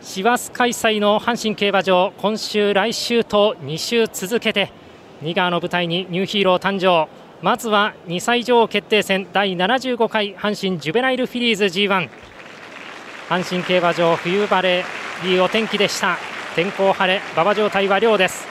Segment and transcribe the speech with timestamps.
[0.00, 4.70] 師走開催の阪神競馬場今週、来週と2週続けて
[5.22, 7.10] 2川の舞台にニューヒーロー誕生。
[7.42, 12.08] まずは2歳女王決定戦第75回阪神ジュベナイルフィリーズ G1
[13.28, 14.84] 阪神競馬場冬晴れ
[15.24, 16.16] いいお天気でした。
[16.54, 18.46] 天候晴れ馬場状態は良です。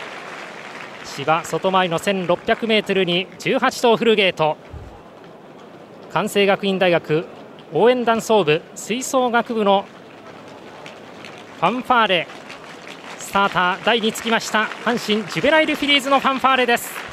[1.06, 4.58] 芝外回りの 1600m に18頭フルゲート。
[6.12, 7.26] 関西学院大学
[7.74, 9.86] 応援団総部吹奏楽部の
[11.58, 12.28] ファンファーレ。
[13.18, 17.07] スターター台につきました阪神ジュベライルフィリーズのファンファーレです。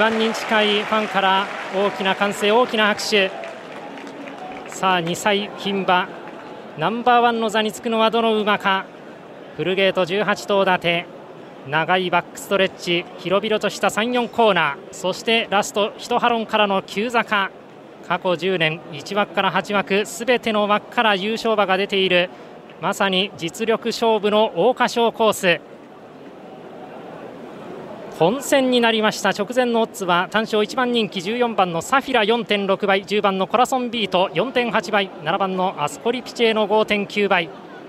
[0.00, 1.46] 万人近いファンから
[1.76, 3.30] 大きな歓声、大きな拍手。
[4.68, 6.08] さあ2歳牝馬
[6.78, 8.86] ナンバーワンの座につくのはどの馬か。
[9.58, 11.06] フルゲート18頭立て
[11.68, 14.94] 長いバックストレッチ広々とした3、4コーナー。
[14.94, 17.50] そしてラスト1ハロンからの急坂。
[18.08, 22.30] 過去10年1枠から8枠すべての枠から優勝馬が出ている。
[22.80, 25.60] まさに実力勝負の桜花賞コース。
[28.20, 29.30] 本戦になりました。
[29.30, 37.48] 直前のオッズは単勝1番人気14番のサフィラ4.6倍10番のコラソンビート4.8倍7番のアスコリピチェの5.9倍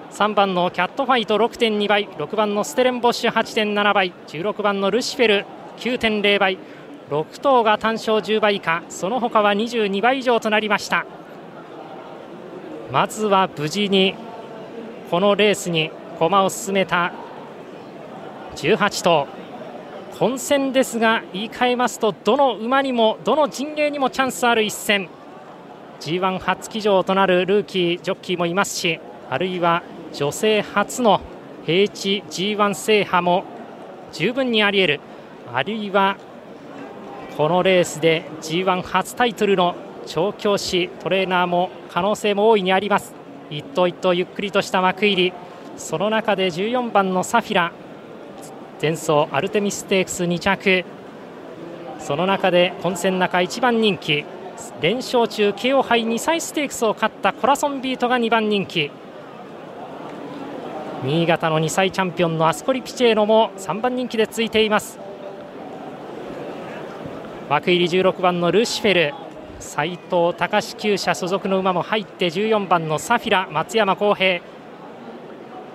[0.09, 5.45] 3番のキャットファイト6.2倍6番のステレンボッシュ8.7倍16番のルシフェル
[5.79, 6.57] 9.0倍
[7.09, 11.05] 6頭が単勝10倍以下その他は22倍以上となりました。
[12.89, 14.15] まずは無事に
[15.09, 17.11] このレースに駒を進めた
[18.55, 19.40] 18頭。
[20.21, 25.09] 本戦ですが言い換えますとどの馬にもどの陣営にもチャンスある一戦。
[25.99, 28.99] G1 初騎乗となるルーキージョッキーもいますし
[29.31, 29.81] あるいは
[30.13, 31.21] 女性初の
[31.65, 33.45] 平地 G1 制覇も
[34.11, 34.99] 十分にあり得る。
[35.51, 36.17] あるいは
[37.35, 39.73] このレースで G1 初タイトルの
[40.05, 43.15] 調教師トレーナーも可能性も大いにあります。
[43.49, 45.33] 一頭一頭ゆっくりとした幕入り。
[45.77, 47.71] その中で14番のサフィラ。
[48.81, 50.83] 前走アルテミステークス2着。
[51.99, 54.25] その中で混戦中1番人気。
[54.81, 58.89] 連勝中 KO 杯2歳ステークスを勝ったコラソンビートが2番人気。
[61.03, 64.97] 新潟の2歳チャンピオンのアスコリピチェーノも3番人気でついています。
[67.49, 69.13] 枠入り16番のルシフェル。
[69.59, 74.41] 斉藤隆厩舎所属の馬も入って14番のサフィラ松山康平。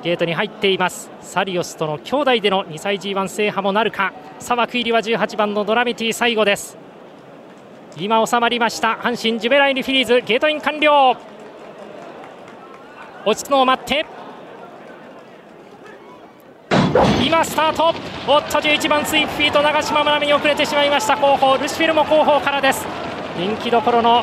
[0.07, 1.11] ゲートに入っています。
[1.21, 4.13] サリオスとの兄弟での2歳 G1 制覇もなるか。
[4.39, 6.79] さあ枠入りは18番のドラメティ最後です。
[7.97, 8.93] 今収まりました。
[9.03, 10.21] 阪神ジュベライルフィリーズ。
[10.21, 11.17] ゲートイン完了。
[13.25, 14.07] 落ち着くのを待って。
[17.21, 17.93] 今スタート。
[18.29, 19.61] おっと11番スイープフィート。
[19.61, 21.17] 長島愛美に遅れてしまいました。
[21.17, 21.59] 後方。
[21.59, 22.87] ルシフィルも後方からです。
[23.37, 24.23] 人気どころの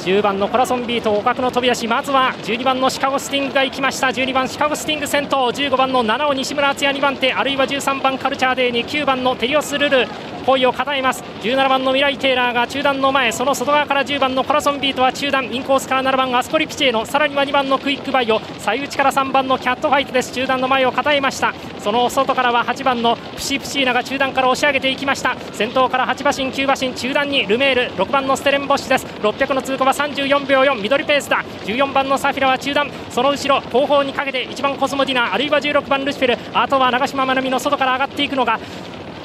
[0.00, 4.06] 10番のコラソンビート互角の飛び出しまずは12番のシカゴスティングが行きました。
[4.06, 10.08] 12番シカゴスティング先頭15番のナナオ西村淳也2番手あるいは13番カルチャーデーに9番のテリオスルル。
[10.44, 11.22] 恋を語えます。
[11.42, 15.52] 17番のミライ・テイラーが中段の前その外側から10番のコラソンビートは中段。
[15.52, 18.40] インコースから7番アスコリピチェーノさらには2番のクイックバイオ。
[18.58, 20.32] 最内から3番のキャットファイトです。
[20.32, 21.54] 中段の前を語えました。
[21.78, 25.36] その外からは8番のプシプシーナが中段から押し上げていきました。
[25.52, 28.04] 先頭から8馬身9馬身中段にルメール。
[28.04, 29.06] 6番のステレンボッシュです。
[29.06, 31.44] 600の通過は34秒4ミドルペースだ。
[31.64, 32.90] 14番のサフィラは中段。
[33.10, 36.38] その後ろ後方にかけて1番コスモディナあるいは16番ルシフェル。
[36.52, 38.58] あとは永島まなみの外から上がっていくのが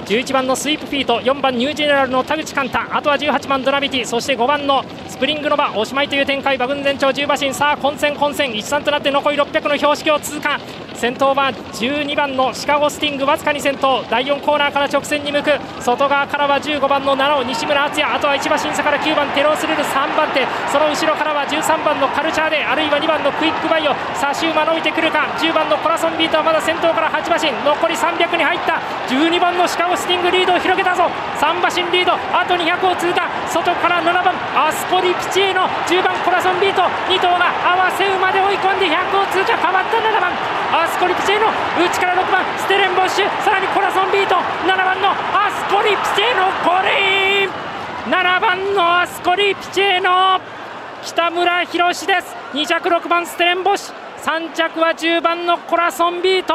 [0.05, 7.53] 11番のスイープフィート4番ニュージェネラルの田口貫太あとは18番ドラビティそして5番のスプリングロバおしまいという展開馬群全長10馬身。
[7.53, 8.55] さあ混戦混戦。
[8.55, 10.59] 一団となって残り600の標識を通過。
[10.95, 14.01] 先頭は12番のシカゴスティングわずかに先頭。
[14.09, 15.51] 第4コーナーから直線に向く。
[15.83, 20.47] 外側からは15番のナナオ西村淳也あとは1馬身差から9番テロースルル3番手。
[20.71, 27.51] その後ろからは13番のカルチャーデイあるいは2番のクイックバイオさあシューマ伸びてくるか10番のコラソンビートはまだ先頭から8馬身。
[27.51, 28.79] 残り300に入った
[29.11, 31.11] 12番のシカゴスティングリードを広げたぞ。
[31.43, 36.87] 3馬身リードあと200を通過外から7番アスコリピチェーノ10番コラソンビート。
[37.11, 39.59] 2頭が合わせ馬で追い込んで100を通過。
[39.59, 40.31] 変わった7番。
[40.85, 41.47] アスコリピチェーノ
[41.83, 47.65] 内から6番ステレンボッシュさらにコラソンビート7番のアスコリピチェーノゴールイン
[48.05, 50.39] 7番のアスコリピチェーノ
[51.03, 52.35] 北村宏です。
[52.53, 53.95] 2着6番ステレンボッシュ。
[54.21, 56.53] 3着は10番のコラソンビート。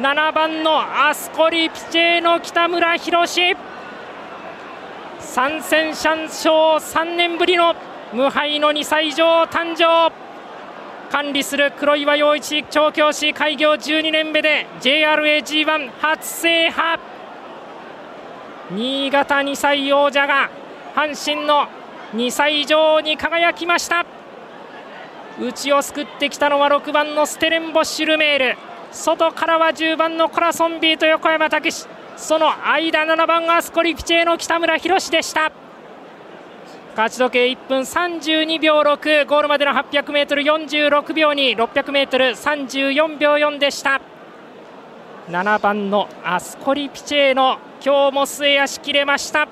[0.00, 3.56] 7番のアスコリピチェの北村宏3
[5.60, 7.74] 戦3勝3年ぶりの
[8.14, 10.23] 無敗の2歳以上誕生。
[11.14, 17.00] 管理する黒岩陽一調教師開業12年目で JRAG1 初制覇。
[18.72, 20.50] 新潟2歳王者が
[20.96, 21.68] 阪神の
[22.14, 24.04] 2歳以上に輝きました。
[25.40, 28.56] 内を救ってきたのは6番のステレンボッシュルメール。
[28.90, 31.86] 外からは10番のコラソンビーと横山武史。
[32.16, 35.52] その間7番アスコリピチェの北村宏でした。
[36.96, 44.00] 勝ち時計1分32秒6ゴールまでの 800m46 秒2 600m34 秒4でした。
[45.28, 49.48] 7番のアスコリピチェの今日も末足切れました。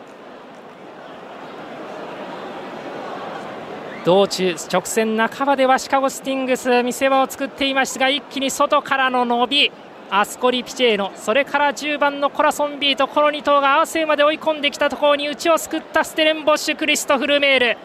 [4.04, 9.72] 道中直線半ばではシカゴスティングス見せ場を作っていましたが一気に外からの伸び。
[10.14, 17.78] アスコリ・ピチェーノそれから10番のコラソンビートこの2頭が合わせまで追い込んできたところに内をすくったステレンボッシュクリストフ・ルメール。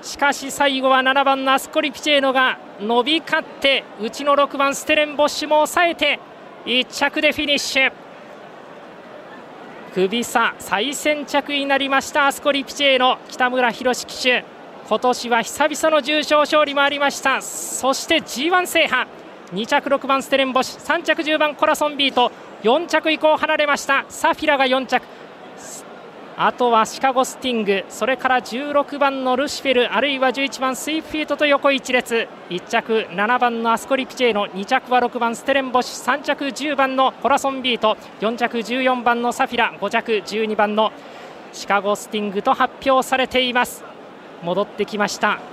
[0.00, 6.20] しかし最後は7番のアスコリ・ピチェーノが伸び勝って内の6番ステレンボッシュも抑えて
[6.66, 7.92] 1着でフィニッシュ。
[9.92, 14.44] 首差最先着になりましたアスコリ・ピチェーノ北村宏騎手。
[14.88, 17.42] 今年は久々の重賞勝利もありました。
[17.42, 19.08] そして G1 制覇。
[19.52, 22.32] 2着6番ステレンボシ3着10番コラソンビート
[22.62, 24.06] 4着以降離れました。
[24.08, 25.04] サフィラが4着。
[26.34, 32.26] あとはシカゴスティングそれから16番のルシフェルあるいは11番スイーフィートと横一列。
[32.48, 40.92] 1着7番のアスコリピチェーノ2着は6番ステレンボシ3着10番のコラソンビート4着14番のサフィラ5着12番の
[41.52, 43.84] シカゴスティングと発表されています。
[44.42, 45.51] 戻ってきました。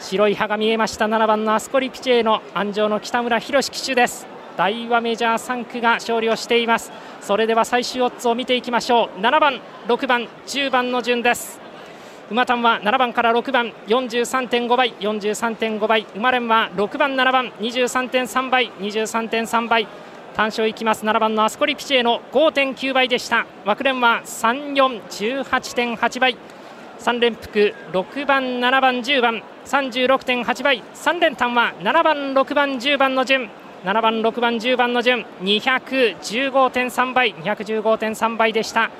[0.00, 4.26] 白い歯が見えました7番のアスコリピチェの安城の北村宏騎手です。
[4.56, 6.92] 大和メジャー3区が勝利をしています。
[7.20, 9.20] それでは最終オッズを見ていきましょう。
[9.20, 11.60] 7番6番10番の順です。
[12.30, 16.06] 馬単は7番から6番43.5倍43.5倍。
[16.14, 19.86] 馬連は6番7番23.3倍23.3倍。
[20.34, 21.04] 単勝いきます。
[21.04, 23.46] 7番のアスコリピチェの5.9倍でした。
[23.64, 26.36] 枠連は3418.8倍。
[26.98, 30.82] 3連複6番7番10番36.8倍。
[30.94, 33.48] 3連単は7番6番10番の順。
[33.84, 35.24] 7番6番10番の順。
[35.42, 37.34] 215.3倍。
[37.34, 38.90] 215.3倍でした。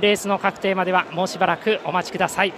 [0.00, 2.52] レースの確定まではもうしばらくお待ちください。